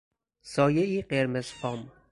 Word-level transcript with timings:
سایهای 0.41 1.01
قرمز 1.01 1.47
فام 1.51 1.91